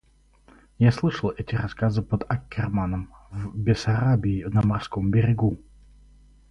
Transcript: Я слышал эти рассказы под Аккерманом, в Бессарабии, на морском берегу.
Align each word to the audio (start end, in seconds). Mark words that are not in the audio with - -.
Я 0.79 0.91
слышал 0.91 1.29
эти 1.37 1.53
рассказы 1.53 2.01
под 2.01 2.25
Аккерманом, 2.27 3.13
в 3.29 3.55
Бессарабии, 3.55 4.43
на 4.45 4.63
морском 4.65 5.11
берегу. 5.11 5.59